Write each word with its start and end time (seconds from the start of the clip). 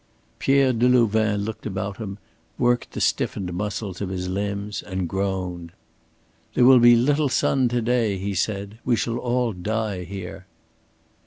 Pierre 0.39 0.73
Delouvain 0.73 1.37
looked 1.43 1.67
about 1.67 1.97
him, 1.97 2.17
worked 2.57 2.93
the 2.93 2.99
stiffened 2.99 3.53
muscles 3.53 4.01
of 4.01 4.09
his 4.09 4.27
limbs 4.27 4.81
and 4.81 5.07
groaned. 5.07 5.73
"There 6.55 6.65
will 6.65 6.79
be 6.79 6.95
little 6.95 7.29
sun 7.29 7.67
to 7.69 7.83
day," 7.83 8.17
he 8.17 8.33
said. 8.33 8.79
"We 8.83 8.95
shall 8.95 9.17
all 9.19 9.53
die 9.53 10.05
here." 10.05 10.47